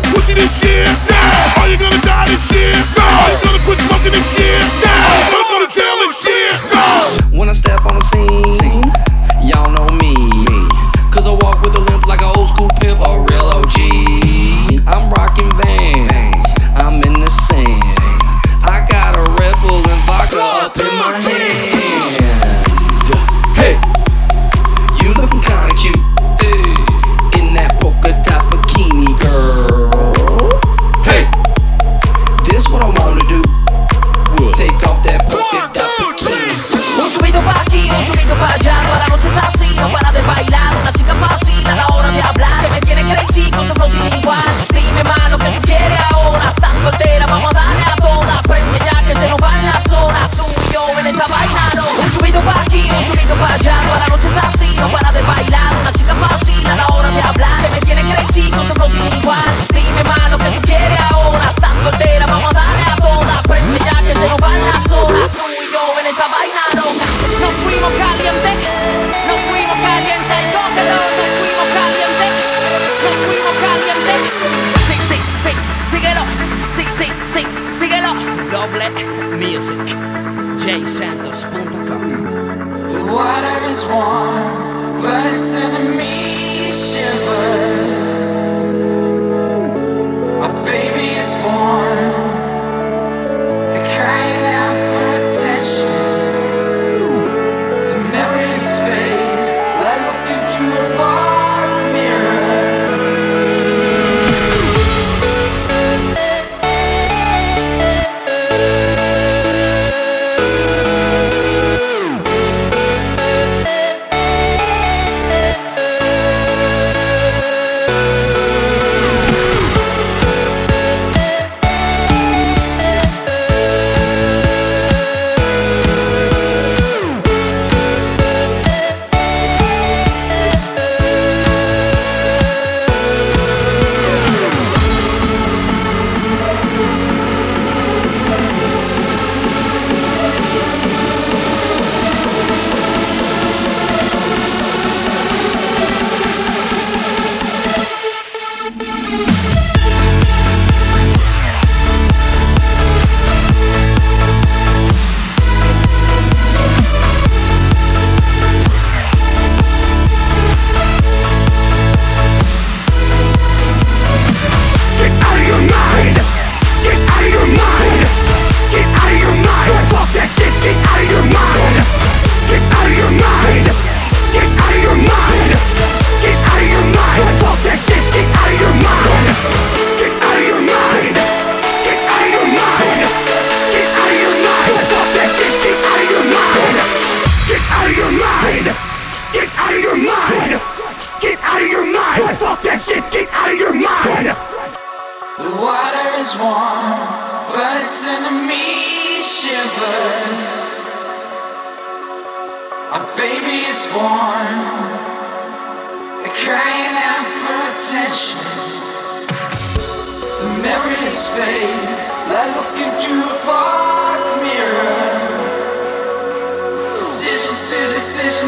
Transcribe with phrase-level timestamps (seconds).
[0.00, 1.09] Are you gonna get pussy this year?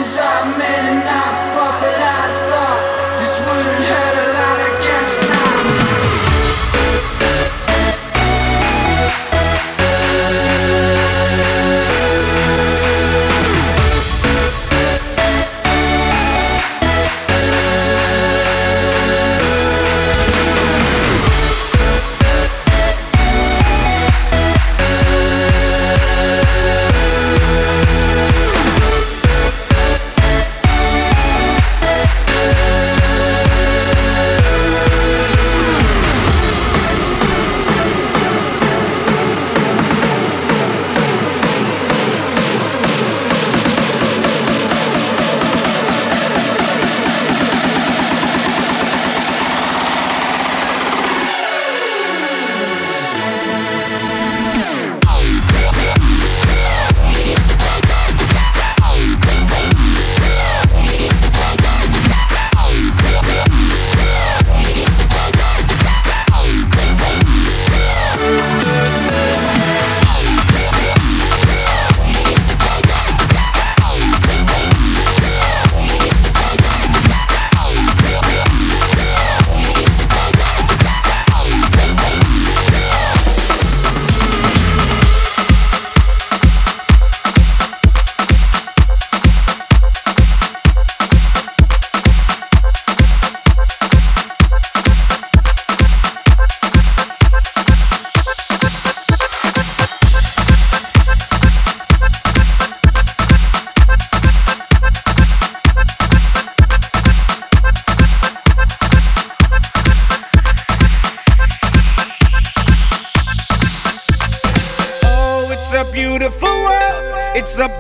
[0.04, 1.41] I made and not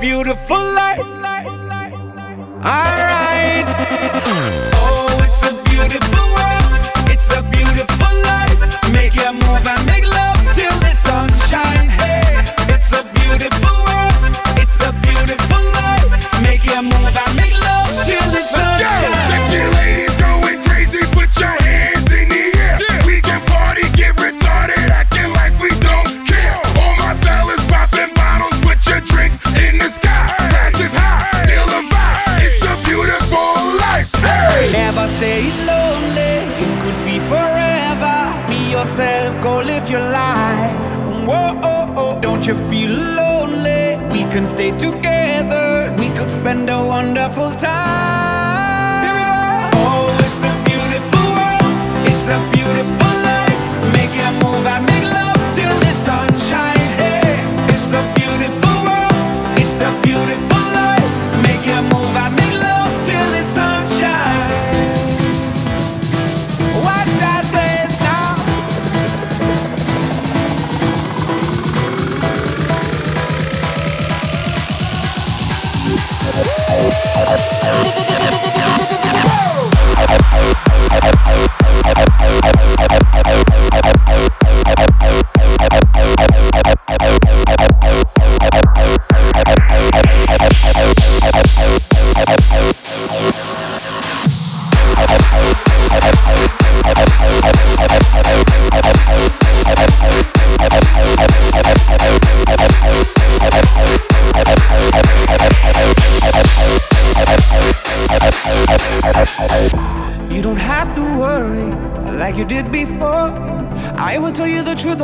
[0.02, 0.98] beautiful life.
[2.64, 3.01] I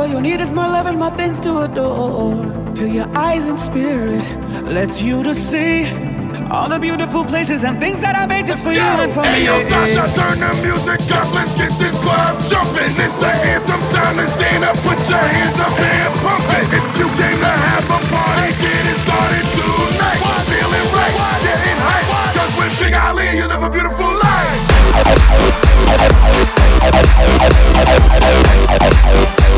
[0.09, 2.35] you all you need is my love and my things to adore.
[2.73, 4.29] Till your eyes and spirit
[4.65, 5.85] lets you to see
[6.49, 9.41] all the beautiful places and things that I made just for you and for Hey
[9.41, 9.45] me.
[9.45, 11.29] yo, Sasha, turn the music up.
[11.33, 12.89] Let's get this club jumping.
[12.97, 14.17] It's the anthem time.
[14.17, 16.65] Let's stand up, put your hands up and pump it.
[16.73, 20.21] If you came to have a party, get it started tonight.
[20.49, 22.33] Feeling right, getting hype.
[22.33, 24.59] Cause with Big Ali, you live a beautiful life.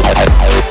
[0.03, 0.70] Yeah.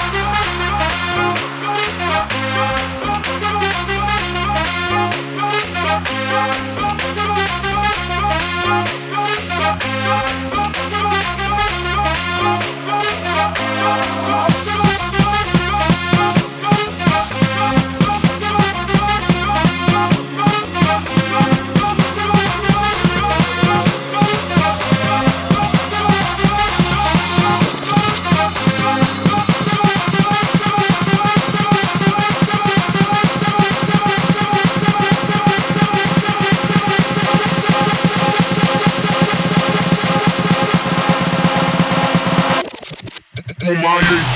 [43.93, 44.30] I hate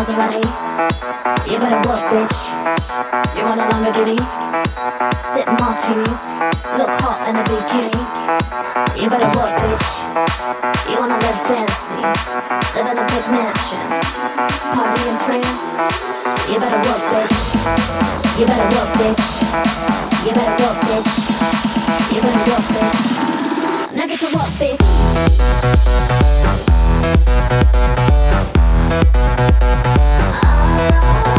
[0.00, 0.40] Maserati.
[1.44, 2.36] You better work, bitch.
[3.36, 4.16] You want a Lamborghini?
[5.28, 6.32] Sip martinis.
[6.80, 8.00] Look hot in a bikini.
[8.96, 9.88] You better work, bitch.
[10.88, 12.00] You wanna live fancy.
[12.72, 13.84] Live in a big mansion.
[14.72, 15.68] Party in France.
[16.48, 17.36] You better work, bitch.
[18.40, 19.20] You better work, bitch.
[20.24, 21.12] You better work, bitch.
[22.08, 23.00] You better work, bitch.
[23.92, 24.80] Now get to work, bitch.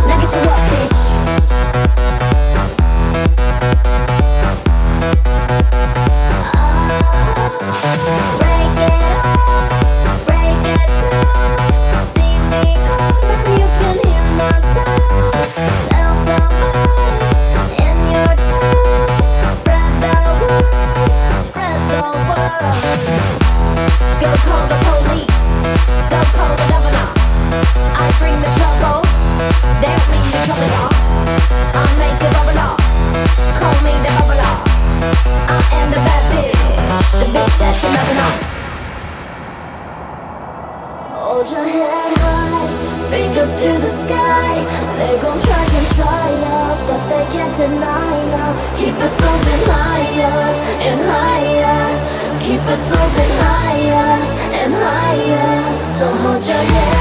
[0.07, 1.00] Knock it to what, bitch?
[56.01, 57.00] so hold your head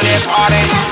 [0.00, 0.87] party, party.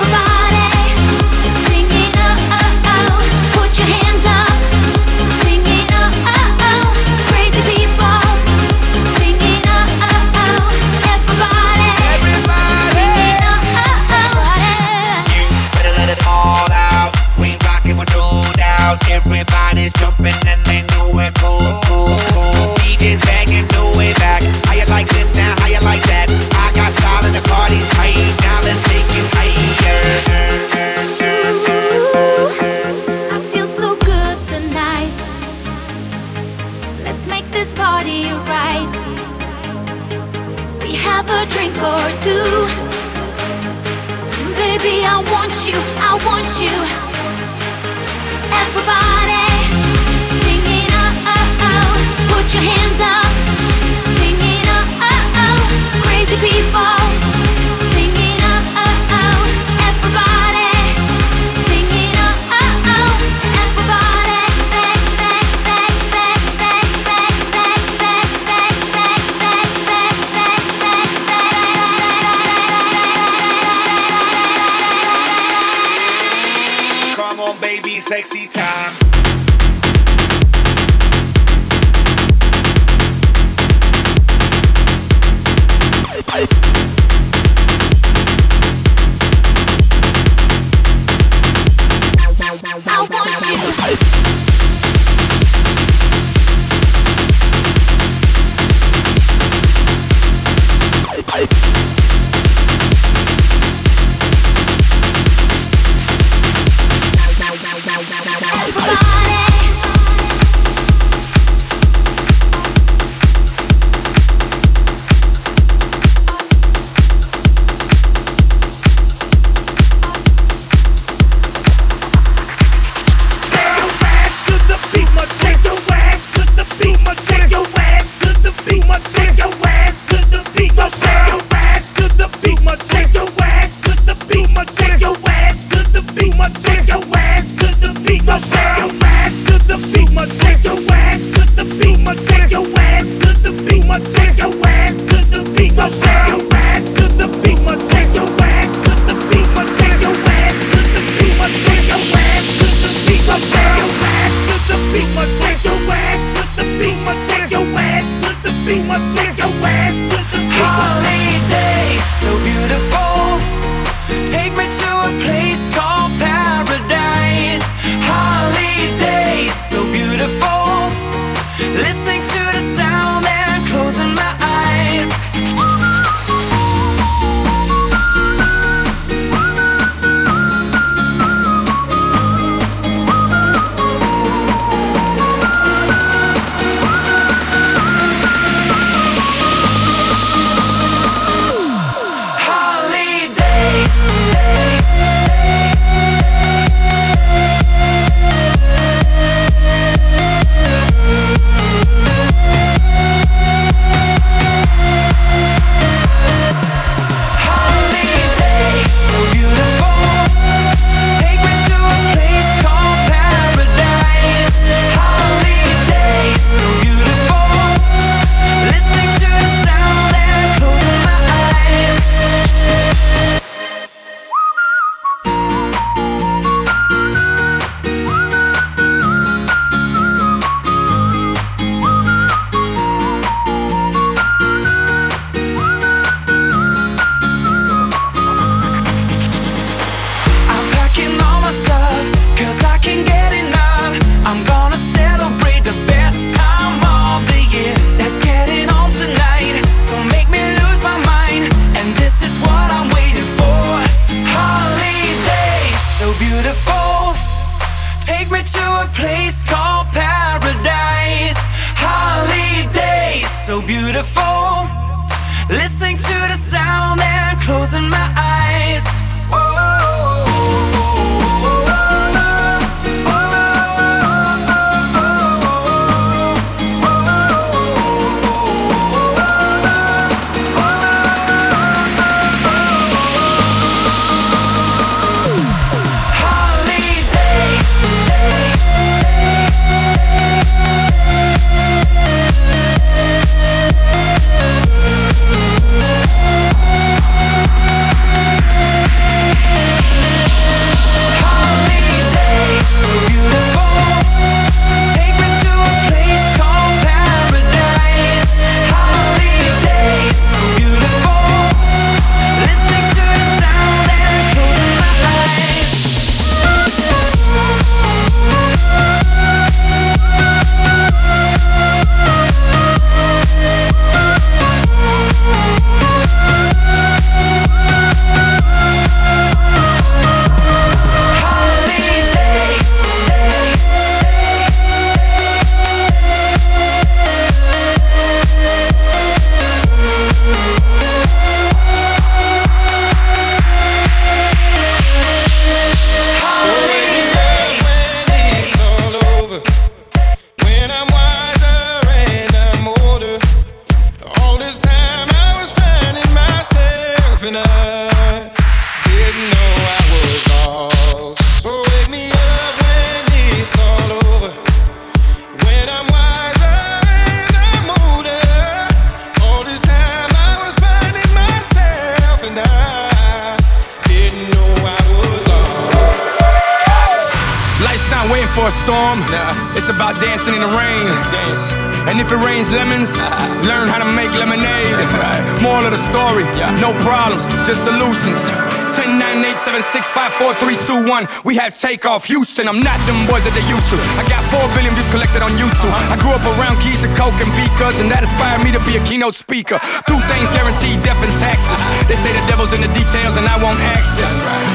[391.27, 392.07] We have takeoff.
[392.07, 393.77] Houston, I'm not them boys that they used to.
[393.99, 395.75] I got 4 billion views collected on YouTube.
[395.91, 398.79] I grew up around keys and coke and beakers, and that inspired me to be
[398.79, 399.59] a keynote speaker.
[399.91, 401.59] Two things guaranteed death and taxes.
[401.91, 404.07] They say the devil's in the details, and I won't ask this.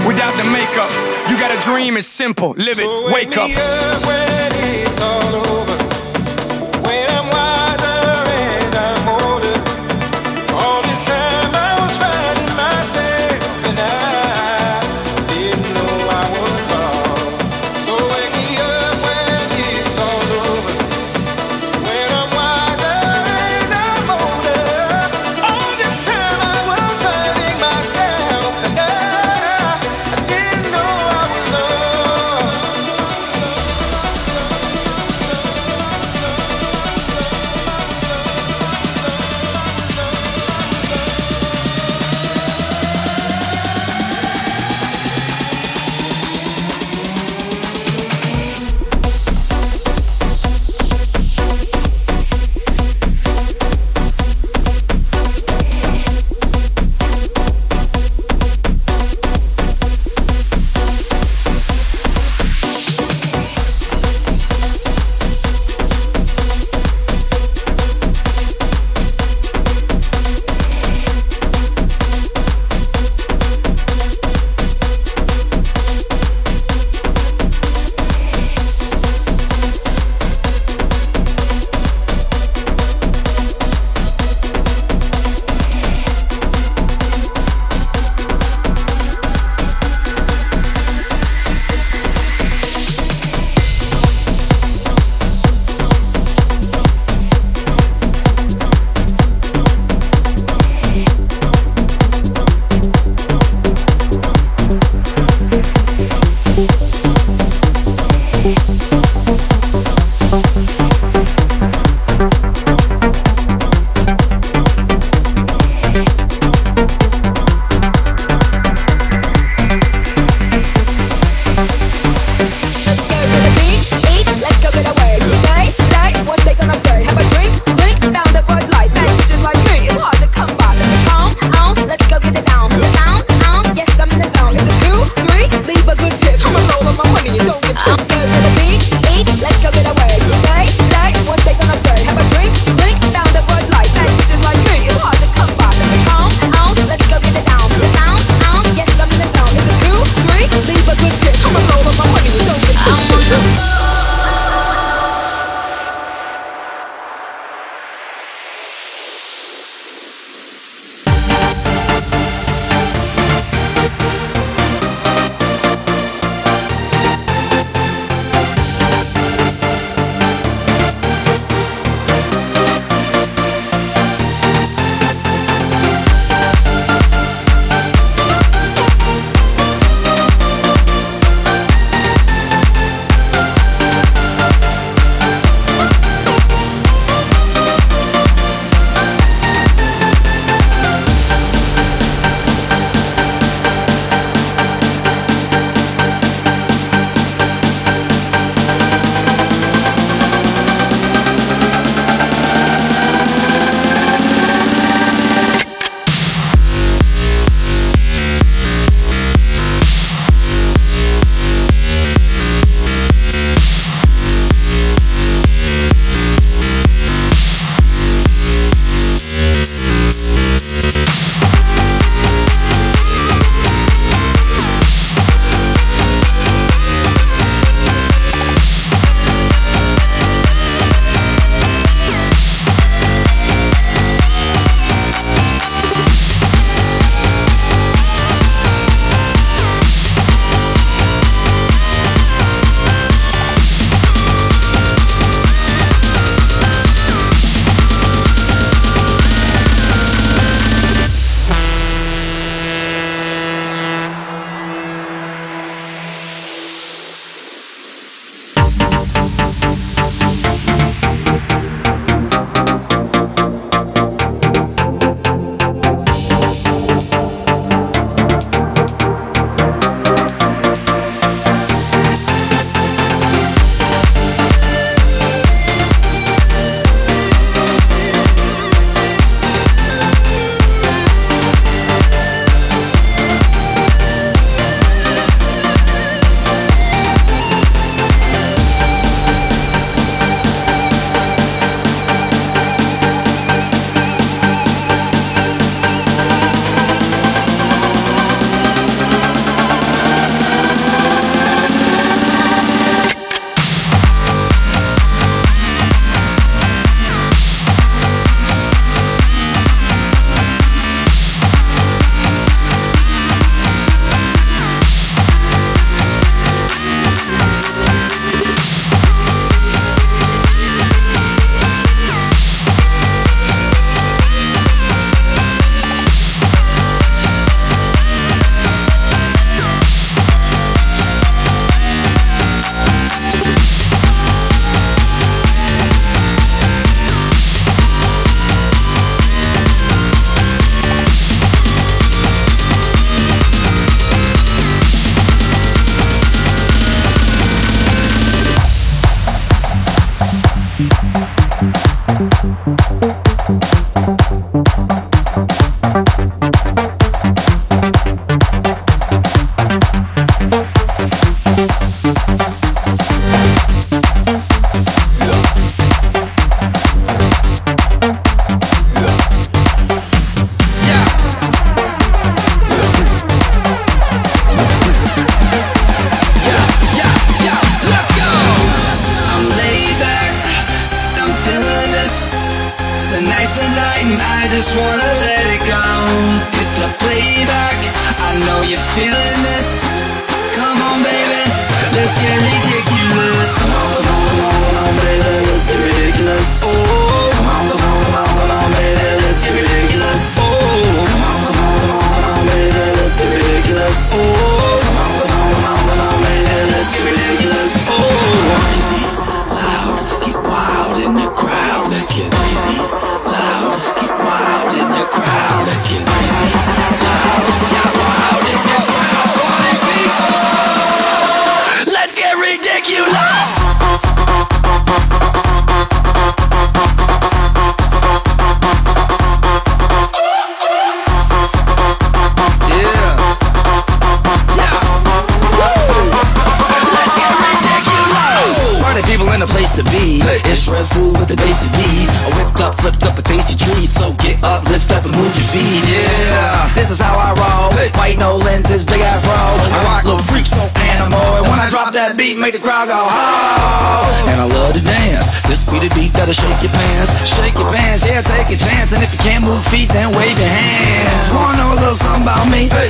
[0.07, 0.87] Without the makeup,
[1.27, 2.55] you got a dream, it's simple.
[2.55, 3.51] Live it, So wake up.
[3.51, 4.49] me up when
[4.87, 5.80] it's all over.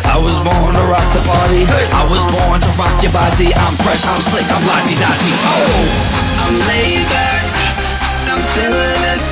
[0.08, 1.66] I was born to rock the party.
[1.94, 3.54] I was born to rock your body.
[3.54, 5.32] I'm fresh, I'm slick, I'm lazy dotty.
[5.46, 7.46] Oh, I'm laid back.
[8.32, 9.26] I'm feeling this.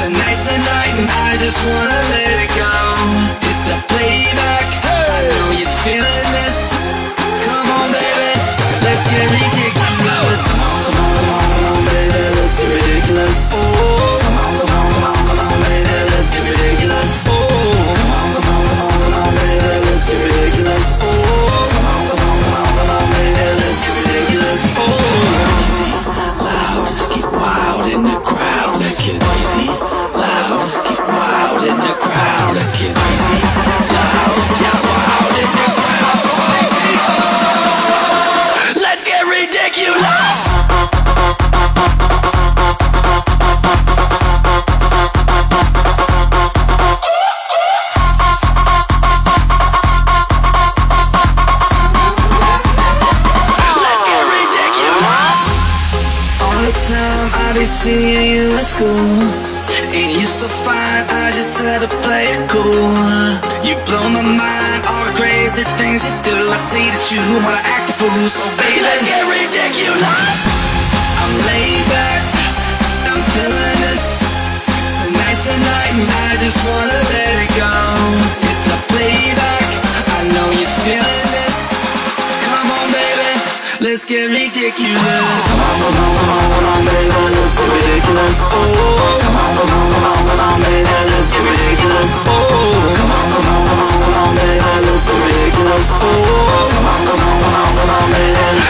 [0.00, 2.74] Tonight's the night, and I just wanna let it go.
[3.44, 4.66] Hit the playback.
[4.84, 6.19] I know you're feeling.
[67.12, 68.28] you wanna act a fool.
[68.30, 70.38] So baby, let's get ridiculous.
[71.18, 72.22] I'm laid back,
[73.10, 74.38] I'm feeling this.
[75.02, 77.19] Tonight's the night, and I just wanna live.
[84.00, 84.96] let's get ridiculous.
[84.96, 88.48] Come on, come on, come on, come on, baby, let's get ridiculous.
[88.48, 92.24] Oh, come on, come on, come on, come on, baby, let's get ridiculous.
[92.24, 92.40] Oh,
[92.96, 95.88] come on, come on, come on, come on, baby, let's get ridiculous.
[96.00, 96.08] Oh,
[96.72, 98.69] come on, come on, come on, come on, baby.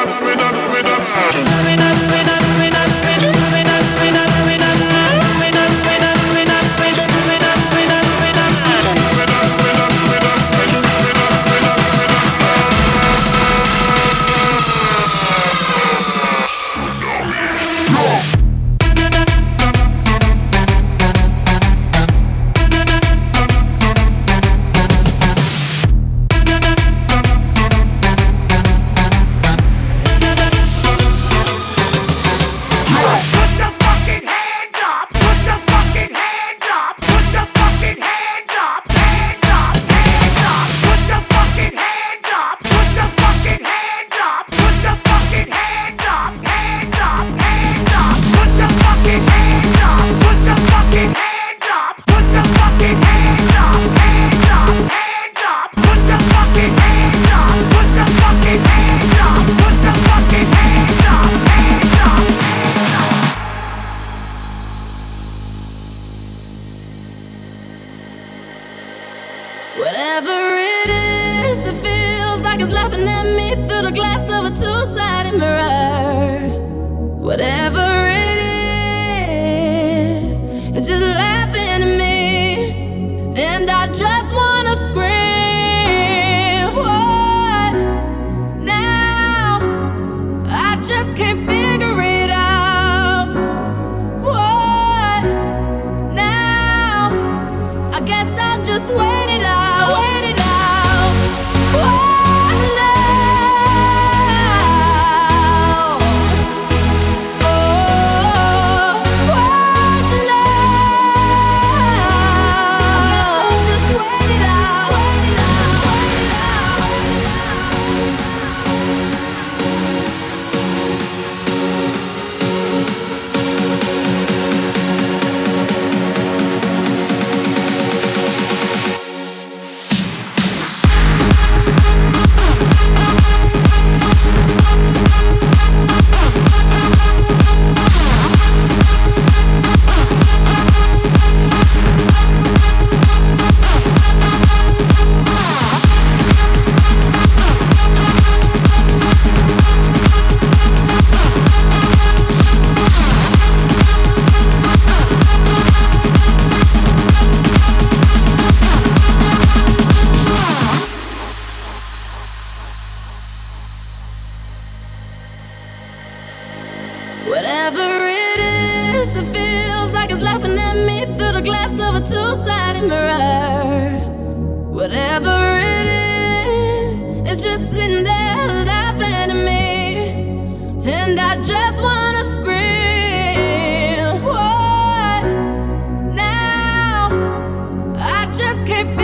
[188.65, 189.00] can't